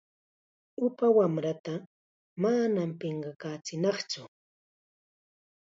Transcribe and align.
Upa 0.87 1.07
wamrata 1.17 1.73
manam 2.41 2.89
pinqakachinatsu. 2.99 4.21